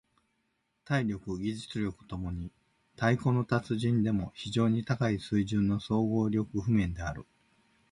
[0.83, 2.51] 体力・技術共に
[2.95, 7.23] 太鼓の達人でも非常に高い水準の総合力譜面である。